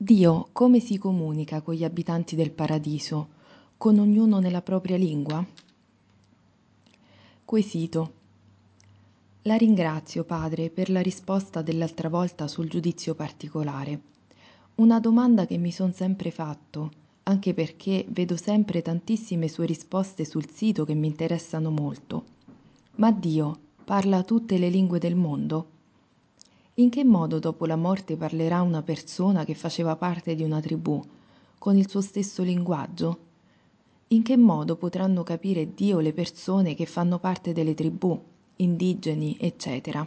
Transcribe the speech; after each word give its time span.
Dio 0.00 0.50
come 0.52 0.78
si 0.78 0.96
comunica 0.96 1.60
con 1.60 1.74
gli 1.74 1.82
abitanti 1.82 2.36
del 2.36 2.52
paradiso, 2.52 3.30
con 3.76 3.98
ognuno 3.98 4.38
nella 4.38 4.62
propria 4.62 4.96
lingua? 4.96 5.44
Quesito. 7.44 8.12
La 9.42 9.56
ringrazio, 9.56 10.22
Padre, 10.22 10.70
per 10.70 10.88
la 10.88 11.00
risposta 11.00 11.62
dell'altra 11.62 12.08
volta 12.08 12.46
sul 12.46 12.68
giudizio 12.68 13.16
particolare. 13.16 14.00
Una 14.76 15.00
domanda 15.00 15.46
che 15.46 15.58
mi 15.58 15.72
son 15.72 15.92
sempre 15.92 16.30
fatto, 16.30 16.92
anche 17.24 17.52
perché 17.52 18.06
vedo 18.08 18.36
sempre 18.36 18.82
tantissime 18.82 19.48
sue 19.48 19.66
risposte 19.66 20.24
sul 20.24 20.48
sito 20.48 20.84
che 20.84 20.94
mi 20.94 21.08
interessano 21.08 21.72
molto. 21.72 22.24
Ma 22.98 23.10
Dio 23.10 23.58
parla 23.82 24.22
tutte 24.22 24.58
le 24.58 24.68
lingue 24.68 25.00
del 25.00 25.16
mondo? 25.16 25.77
In 26.78 26.90
che 26.90 27.02
modo 27.02 27.40
dopo 27.40 27.66
la 27.66 27.74
morte 27.74 28.16
parlerà 28.16 28.62
una 28.62 28.82
persona 28.82 29.44
che 29.44 29.54
faceva 29.54 29.96
parte 29.96 30.36
di 30.36 30.44
una 30.44 30.60
tribù, 30.60 31.02
con 31.58 31.76
il 31.76 31.88
suo 31.88 32.00
stesso 32.00 32.44
linguaggio? 32.44 33.18
In 34.08 34.22
che 34.22 34.36
modo 34.36 34.76
potranno 34.76 35.24
capire 35.24 35.74
Dio 35.74 35.98
le 35.98 36.12
persone 36.12 36.76
che 36.76 36.86
fanno 36.86 37.18
parte 37.18 37.52
delle 37.52 37.74
tribù, 37.74 38.16
indigeni, 38.56 39.36
eccetera? 39.40 40.06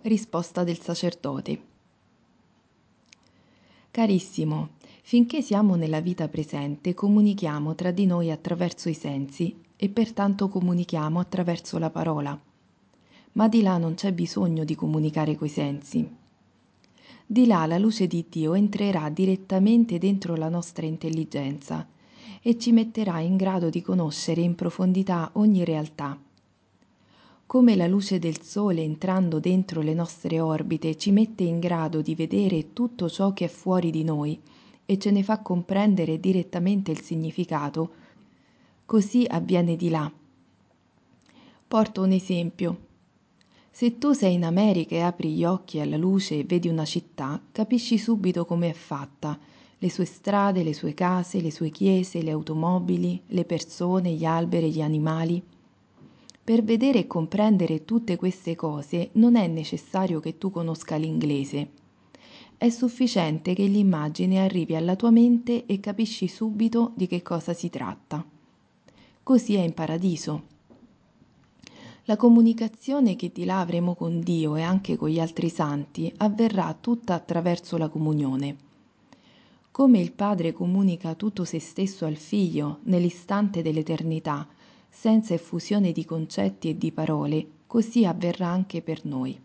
Risposta 0.00 0.64
del 0.64 0.80
sacerdote. 0.80 1.62
Carissimo, 3.90 4.70
finché 5.02 5.42
siamo 5.42 5.74
nella 5.74 6.00
vita 6.00 6.28
presente 6.28 6.94
comunichiamo 6.94 7.74
tra 7.74 7.90
di 7.90 8.06
noi 8.06 8.30
attraverso 8.30 8.88
i 8.88 8.94
sensi 8.94 9.54
e 9.76 9.90
pertanto 9.90 10.48
comunichiamo 10.48 11.20
attraverso 11.20 11.76
la 11.76 11.90
parola 11.90 12.52
ma 13.34 13.48
di 13.48 13.62
là 13.62 13.78
non 13.78 13.94
c'è 13.94 14.12
bisogno 14.12 14.64
di 14.64 14.74
comunicare 14.74 15.36
coi 15.36 15.48
sensi. 15.48 16.08
Di 17.26 17.46
là 17.46 17.64
la 17.66 17.78
luce 17.78 18.06
di 18.06 18.26
Dio 18.28 18.54
entrerà 18.54 19.08
direttamente 19.08 19.98
dentro 19.98 20.36
la 20.36 20.48
nostra 20.48 20.84
intelligenza 20.86 21.86
e 22.42 22.58
ci 22.58 22.72
metterà 22.72 23.20
in 23.20 23.36
grado 23.36 23.70
di 23.70 23.80
conoscere 23.80 24.42
in 24.42 24.54
profondità 24.54 25.30
ogni 25.34 25.64
realtà. 25.64 26.18
Come 27.46 27.76
la 27.76 27.86
luce 27.86 28.18
del 28.18 28.42
Sole 28.42 28.82
entrando 28.82 29.38
dentro 29.40 29.80
le 29.80 29.94
nostre 29.94 30.40
orbite 30.40 30.96
ci 30.96 31.10
mette 31.10 31.44
in 31.44 31.60
grado 31.60 32.02
di 32.02 32.14
vedere 32.14 32.72
tutto 32.72 33.08
ciò 33.08 33.32
che 33.32 33.46
è 33.46 33.48
fuori 33.48 33.90
di 33.90 34.04
noi 34.04 34.38
e 34.84 34.98
ce 34.98 35.10
ne 35.10 35.22
fa 35.22 35.38
comprendere 35.40 36.20
direttamente 36.20 36.90
il 36.90 37.00
significato, 37.00 37.92
così 38.84 39.24
avviene 39.26 39.76
di 39.76 39.88
là. 39.88 40.10
Porto 41.66 42.02
un 42.02 42.12
esempio. 42.12 42.92
Se 43.76 43.98
tu 43.98 44.12
sei 44.12 44.34
in 44.34 44.44
America 44.44 44.94
e 44.94 45.00
apri 45.00 45.32
gli 45.32 45.44
occhi 45.44 45.80
alla 45.80 45.96
luce 45.96 46.38
e 46.38 46.44
vedi 46.44 46.68
una 46.68 46.84
città, 46.84 47.42
capisci 47.50 47.98
subito 47.98 48.44
come 48.44 48.70
è 48.70 48.72
fatta, 48.72 49.36
le 49.78 49.90
sue 49.90 50.04
strade, 50.04 50.62
le 50.62 50.72
sue 50.72 50.94
case, 50.94 51.40
le 51.40 51.50
sue 51.50 51.70
chiese, 51.70 52.22
le 52.22 52.30
automobili, 52.30 53.20
le 53.26 53.44
persone, 53.44 54.12
gli 54.12 54.24
alberi, 54.24 54.70
gli 54.70 54.80
animali. 54.80 55.42
Per 56.44 56.62
vedere 56.62 57.00
e 57.00 57.06
comprendere 57.08 57.84
tutte 57.84 58.14
queste 58.14 58.54
cose 58.54 59.08
non 59.14 59.34
è 59.34 59.48
necessario 59.48 60.20
che 60.20 60.38
tu 60.38 60.52
conosca 60.52 60.94
l'inglese. 60.94 61.70
È 62.56 62.68
sufficiente 62.68 63.54
che 63.54 63.64
l'immagine 63.64 64.38
arrivi 64.38 64.76
alla 64.76 64.94
tua 64.94 65.10
mente 65.10 65.66
e 65.66 65.80
capisci 65.80 66.28
subito 66.28 66.92
di 66.94 67.08
che 67.08 67.22
cosa 67.22 67.52
si 67.52 67.70
tratta. 67.70 68.24
Così 69.24 69.56
è 69.56 69.62
in 69.62 69.74
paradiso 69.74 70.52
la 72.06 72.16
comunicazione 72.16 73.16
che 73.16 73.30
di 73.32 73.46
là 73.46 73.60
avremo 73.60 73.94
con 73.94 74.20
Dio 74.20 74.56
e 74.56 74.62
anche 74.62 74.96
con 74.96 75.08
gli 75.08 75.18
altri 75.18 75.48
santi 75.48 76.12
avverrà 76.18 76.76
tutta 76.78 77.14
attraverso 77.14 77.78
la 77.78 77.88
comunione. 77.88 78.56
Come 79.70 80.00
il 80.00 80.12
Padre 80.12 80.52
comunica 80.52 81.14
tutto 81.14 81.44
se 81.44 81.58
stesso 81.58 82.04
al 82.04 82.16
Figlio 82.16 82.80
nell'istante 82.82 83.62
dell'eternità, 83.62 84.46
senza 84.88 85.32
effusione 85.32 85.92
di 85.92 86.04
concetti 86.04 86.68
e 86.68 86.76
di 86.76 86.92
parole, 86.92 87.46
così 87.66 88.04
avverrà 88.04 88.48
anche 88.48 88.82
per 88.82 89.04
noi. 89.06 89.40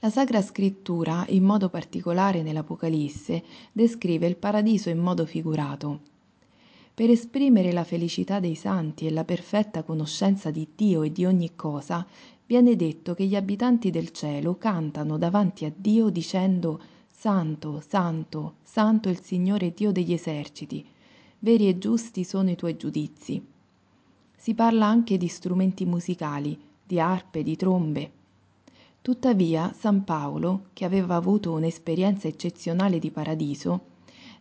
La 0.00 0.10
Sacra 0.10 0.42
Scrittura, 0.42 1.24
in 1.30 1.44
modo 1.44 1.70
particolare 1.70 2.42
nell'Apocalisse, 2.42 3.42
descrive 3.72 4.26
il 4.26 4.36
paradiso 4.36 4.90
in 4.90 4.98
modo 4.98 5.24
figurato 5.24 6.12
per 6.94 7.10
esprimere 7.10 7.72
la 7.72 7.82
felicità 7.82 8.38
dei 8.38 8.54
santi 8.54 9.06
e 9.06 9.10
la 9.10 9.24
perfetta 9.24 9.82
conoscenza 9.82 10.52
di 10.52 10.68
Dio 10.76 11.02
e 11.02 11.10
di 11.10 11.24
ogni 11.24 11.56
cosa, 11.56 12.06
viene 12.46 12.76
detto 12.76 13.14
che 13.14 13.24
gli 13.24 13.34
abitanti 13.34 13.90
del 13.90 14.12
cielo 14.12 14.56
cantano 14.56 15.18
davanti 15.18 15.64
a 15.64 15.72
Dio 15.74 16.08
dicendo 16.08 16.80
Santo, 17.10 17.82
Santo, 17.84 18.56
Santo 18.62 19.08
il 19.08 19.20
Signore 19.20 19.72
Dio 19.72 19.90
degli 19.90 20.12
eserciti, 20.12 20.86
veri 21.40 21.68
e 21.68 21.78
giusti 21.78 22.22
sono 22.22 22.50
i 22.50 22.56
tuoi 22.56 22.76
giudizi. 22.76 23.44
Si 24.36 24.54
parla 24.54 24.86
anche 24.86 25.16
di 25.16 25.26
strumenti 25.26 25.84
musicali, 25.86 26.56
di 26.84 27.00
arpe, 27.00 27.42
di 27.42 27.56
trombe. 27.56 28.10
Tuttavia, 29.02 29.74
San 29.76 30.04
Paolo, 30.04 30.66
che 30.72 30.84
aveva 30.84 31.16
avuto 31.16 31.52
un'esperienza 31.52 32.28
eccezionale 32.28 32.98
di 32.98 33.10
paradiso, 33.10 33.92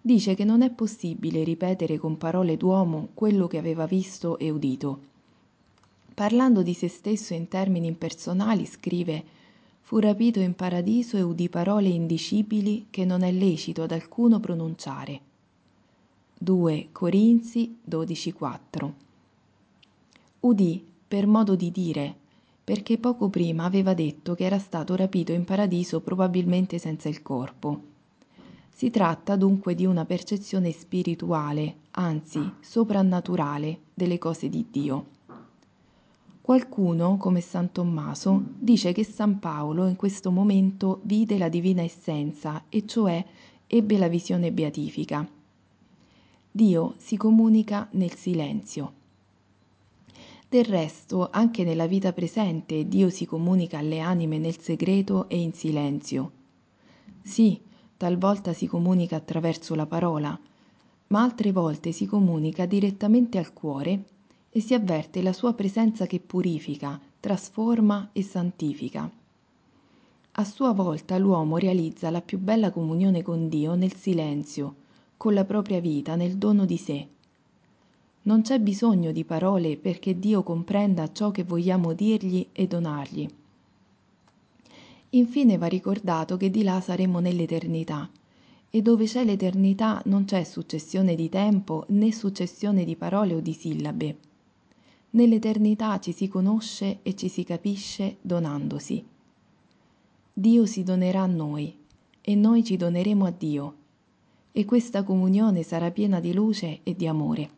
dice 0.06 0.36
che 0.36 0.44
non 0.44 0.62
è 0.64 0.70
possibile 0.70 1.46
ripetere 1.46 1.98
con 1.98 2.18
parole 2.18 2.58
d'uomo 2.58 3.08
quello 3.14 3.48
che 3.48 3.58
aveva 3.58 3.86
visto 3.86 4.38
e 4.38 4.50
udito. 4.50 5.00
Parlando 6.14 6.62
di 6.62 6.74
se 6.74 6.90
stesso 6.90 7.34
in 7.34 7.48
termini 7.48 7.88
impersonali, 7.88 8.66
scrive 8.66 9.24
Fu 9.80 10.00
rapito 10.00 10.42
in 10.42 10.56
paradiso 10.56 11.16
e 11.16 11.22
udì 11.22 11.48
parole 11.48 11.88
indicibili 11.88 12.88
che 12.90 13.06
non 13.06 13.22
è 13.22 13.32
lecito 13.32 13.84
ad 13.84 13.92
alcuno 13.92 14.42
pronunciare. 14.42 15.22
2 16.38 16.90
Corinzi 16.92 17.78
12:4 17.88 18.92
Udì 20.42 20.86
per 21.08 21.28
modo 21.28 21.56
di 21.56 21.72
dire, 21.72 22.14
perché 22.62 22.98
poco 22.98 23.30
prima 23.30 23.64
aveva 23.64 23.94
detto 23.94 24.36
che 24.36 24.44
era 24.44 24.60
stato 24.60 24.96
rapito 24.96 25.32
in 25.32 25.46
paradiso 25.46 26.02
probabilmente 26.02 26.78
senza 26.78 27.08
il 27.08 27.22
corpo. 27.22 27.93
Si 28.76 28.90
tratta 28.90 29.36
dunque 29.36 29.76
di 29.76 29.86
una 29.86 30.04
percezione 30.04 30.72
spirituale, 30.72 31.76
anzi 31.92 32.42
soprannaturale, 32.60 33.82
delle 33.94 34.18
cose 34.18 34.50
di 34.50 34.66
Dio. 34.70 35.06
Qualcuno, 36.42 37.18
come 37.18 37.40
San 37.40 37.72
Tommaso, 37.72 38.44
dice 38.58 38.92
che 38.92 39.06
San 39.06 39.38
Paolo 39.38 39.88
in 39.88 39.96
questo 39.96 40.32
momento 40.32 41.00
vide 41.04 41.38
la 41.38 41.50
divina 41.50 41.84
essenza, 41.84 42.64
e 42.68 42.86
cioè 42.88 43.24
ebbe 43.68 43.98
la 44.00 44.08
visione 44.08 44.52
beatifica. 44.52 45.26
Dio 46.52 46.96
si 46.98 47.16
comunica 47.16 47.88
nel 47.92 48.16
silenzio. 48.16 48.94
Del 50.50 50.66
resto, 50.66 51.30
anche 51.32 51.64
nella 51.64 51.88
vita 51.88 52.12
presente, 52.12 52.88
Dio 52.88 53.10
si 53.10 53.26
comunica 53.26 53.78
alle 53.78 54.00
anime 54.00 54.40
nel 54.40 54.60
segreto 54.60 55.30
e 55.30 55.40
in 55.40 55.54
silenzio. 55.54 56.32
Sì, 57.22 57.62
talvolta 58.04 58.52
si 58.52 58.68
comunica 58.68 59.16
attraverso 59.16 59.76
la 59.76 59.86
parola, 59.86 60.38
ma 61.08 61.22
altre 61.22 61.54
volte 61.54 61.94
si 61.94 62.06
comunica 62.06 62.66
direttamente 62.66 63.38
al 63.38 63.54
cuore 63.54 64.04
e 64.50 64.60
si 64.60 64.74
avverte 64.74 65.22
la 65.22 65.32
sua 65.32 65.54
presenza 65.54 66.06
che 66.06 66.20
purifica, 66.20 67.00
trasforma 67.22 68.10
e 68.12 68.22
santifica. 68.22 69.10
A 70.32 70.44
sua 70.44 70.74
volta 70.74 71.18
l'uomo 71.18 71.56
realizza 71.56 72.10
la 72.10 72.20
più 72.20 72.40
bella 72.40 72.72
comunione 72.72 73.22
con 73.22 73.48
Dio 73.48 73.74
nel 73.76 73.96
silenzio, 73.96 74.76
con 75.16 75.34
la 75.34 75.46
propria 75.46 75.80
vita, 75.80 76.18
nel 76.18 76.36
dono 76.36 76.66
di 76.66 76.78
sé. 76.78 77.08
Non 78.24 78.42
c'è 78.42 78.60
bisogno 78.60 79.14
di 79.14 79.24
parole 79.24 79.78
perché 79.78 80.20
Dio 80.20 80.44
comprenda 80.44 81.10
ciò 81.14 81.32
che 81.32 81.46
vogliamo 81.46 81.94
dirgli 81.94 82.48
e 82.52 82.68
donargli. 82.68 83.30
Infine 85.16 85.58
va 85.58 85.68
ricordato 85.68 86.38
che 86.38 86.50
di 86.50 86.64
là 86.64 86.82
saremo 86.82 87.20
nell'eternità 87.20 88.10
e 88.72 88.82
dove 88.82 89.06
c'è 89.06 89.24
l'eternità 89.24 90.02
non 90.06 90.26
c'è 90.26 90.44
successione 90.44 91.14
di 91.14 91.30
tempo 91.30 91.86
né 91.90 92.12
successione 92.12 92.84
di 92.84 92.96
parole 92.96 93.36
o 93.36 93.40
di 93.40 93.54
sillabe. 93.54 94.18
Nell'eternità 95.12 96.00
ci 96.00 96.12
si 96.14 96.28
conosce 96.28 97.00
e 97.04 97.16
ci 97.16 97.28
si 97.28 97.44
capisce 97.44 98.18
donandosi. 98.22 99.06
Dio 100.34 100.66
si 100.66 100.82
donerà 100.82 101.22
a 101.22 101.28
noi 101.28 101.78
e 102.20 102.34
noi 102.34 102.64
ci 102.64 102.76
doneremo 102.76 103.26
a 103.26 103.32
Dio 103.32 103.76
e 104.52 104.66
questa 104.66 105.04
comunione 105.04 105.62
sarà 105.62 105.92
piena 105.92 106.20
di 106.20 106.34
luce 106.34 106.80
e 106.82 106.96
di 106.96 107.06
amore. 107.06 107.50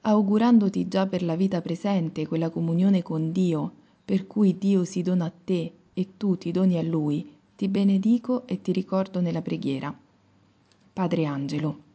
Augurandoti 0.00 0.88
già 0.88 1.06
per 1.06 1.22
la 1.22 1.36
vita 1.36 1.60
presente 1.60 2.26
quella 2.26 2.50
comunione 2.50 3.02
con 3.04 3.30
Dio, 3.30 3.72
per 4.08 4.26
cui 4.26 4.56
Dio 4.56 4.84
si 4.84 5.02
dona 5.02 5.26
a 5.26 5.30
te 5.44 5.70
e 5.92 6.16
tu 6.16 6.38
ti 6.38 6.50
doni 6.50 6.78
a 6.78 6.82
Lui, 6.82 7.30
ti 7.54 7.68
benedico 7.68 8.46
e 8.46 8.62
ti 8.62 8.72
ricordo 8.72 9.20
nella 9.20 9.42
preghiera. 9.42 9.94
Padre 10.94 11.26
Angelo. 11.26 11.87